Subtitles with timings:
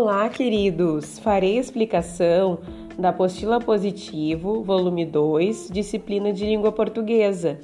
[0.00, 1.18] Olá, queridos!
[1.18, 2.60] Farei explicação
[2.96, 7.58] da apostila positivo, volume 2, disciplina de língua portuguesa,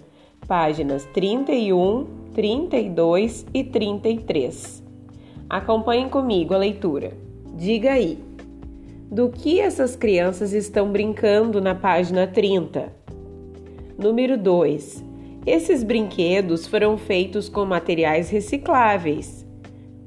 [0.44, 4.82] páginas 31, 32 e 33.
[5.48, 7.12] Acompanhem comigo a leitura.
[7.56, 8.18] Diga aí.
[9.08, 12.92] Do que essas crianças estão brincando na página 30?
[13.96, 15.04] Número 2.
[15.46, 19.43] Esses brinquedos foram feitos com materiais recicláveis.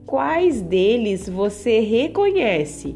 [0.08, 2.96] Quais deles você reconhece?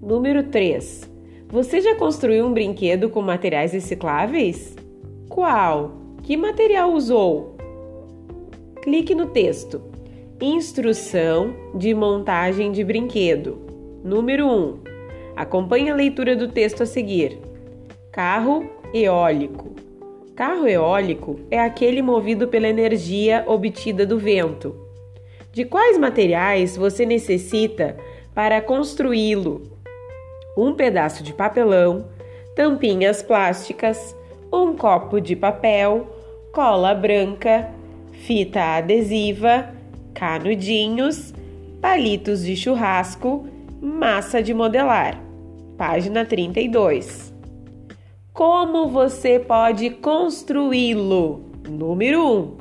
[0.00, 1.10] Número 3.
[1.48, 4.76] Você já construiu um brinquedo com materiais recicláveis?
[5.28, 5.90] Qual?
[6.22, 7.56] Que material usou?
[8.82, 9.82] Clique no texto.
[10.40, 13.58] Instrução de montagem de brinquedo.
[14.04, 14.78] Número 1.
[15.34, 17.36] Acompanhe a leitura do texto a seguir.
[18.12, 19.74] Carro eólico.
[20.36, 24.88] Carro eólico é aquele movido pela energia obtida do vento.
[25.52, 27.96] De quais materiais você necessita
[28.32, 29.62] para construí-lo?
[30.56, 32.06] Um pedaço de papelão,
[32.54, 34.14] tampinhas plásticas,
[34.52, 36.06] um copo de papel,
[36.52, 37.68] cola branca,
[38.12, 39.74] fita adesiva,
[40.14, 41.34] canudinhos,
[41.80, 43.48] palitos de churrasco,
[43.80, 45.20] massa de modelar.
[45.76, 47.34] Página 32.
[48.32, 51.50] Como você pode construí-lo?
[51.68, 52.59] Número 1.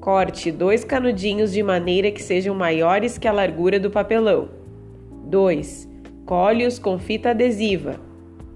[0.00, 4.48] Corte dois canudinhos de maneira que sejam maiores que a largura do papelão.
[5.26, 5.86] 2.
[6.24, 8.00] Cole-os com fita adesiva.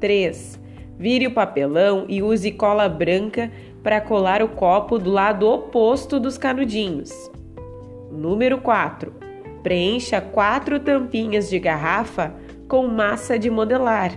[0.00, 0.58] 3.
[0.98, 6.38] Vire o papelão e use cola branca para colar o copo do lado oposto dos
[6.38, 7.12] canudinhos.
[8.10, 9.12] Número 4.
[9.62, 12.34] Preencha quatro tampinhas de garrafa
[12.66, 14.12] com massa de modelar.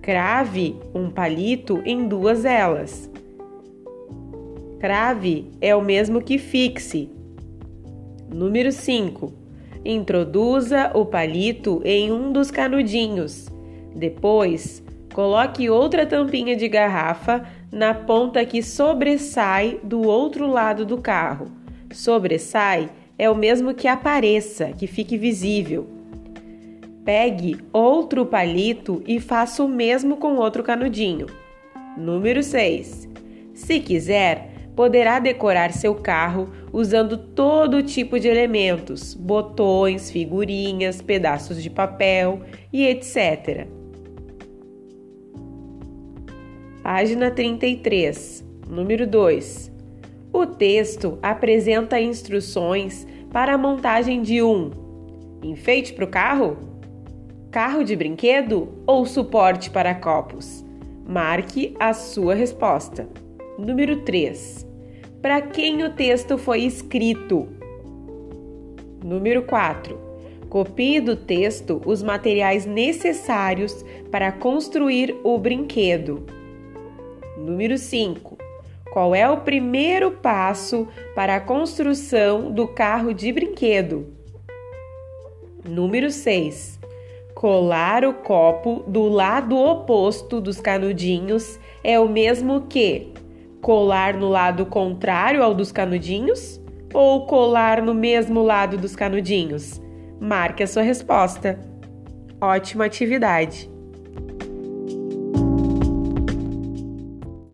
[0.00, 3.10] Crave um palito em duas delas.
[4.78, 7.10] Crave é o mesmo que fixe.
[8.32, 9.32] Número 5.
[9.84, 13.48] Introduza o palito em um dos canudinhos.
[13.94, 14.80] Depois,
[15.12, 21.46] coloque outra tampinha de garrafa na ponta que sobressai do outro lado do carro.
[21.92, 22.88] Sobressai
[23.18, 25.88] é o mesmo que apareça, que fique visível.
[27.04, 31.26] Pegue outro palito e faça o mesmo com outro canudinho.
[31.96, 33.08] Número 6.
[33.54, 41.68] Se quiser, poderá decorar seu carro usando todo tipo de elementos, botões, figurinhas, pedaços de
[41.68, 43.66] papel e etc.
[46.80, 49.72] Página 33, número 2.
[50.32, 54.70] O texto apresenta instruções para a montagem de um
[55.42, 56.56] enfeite para o carro,
[57.50, 60.64] carro de brinquedo ou suporte para copos.
[61.04, 63.08] Marque a sua resposta.
[63.58, 64.68] Número 3
[65.20, 67.48] para quem o texto foi escrito.
[69.04, 69.98] Número 4.
[70.48, 76.24] Copie do texto os materiais necessários para construir o brinquedo.
[77.36, 78.38] Número 5.
[78.92, 84.06] Qual é o primeiro passo para a construção do carro de brinquedo?
[85.68, 86.78] Número 6.
[87.34, 93.12] Colar o copo do lado oposto dos canudinhos é o mesmo que
[93.68, 96.58] colar no lado contrário ao dos canudinhos
[96.90, 99.78] ou colar no mesmo lado dos canudinhos?
[100.18, 101.60] Marque a sua resposta.
[102.40, 103.70] Ótima atividade!